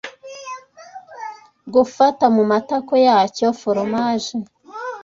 Gufata 1.73 2.25
mumatako 2.35 2.93
yacyo 3.07 3.47
foromaje 3.59 4.35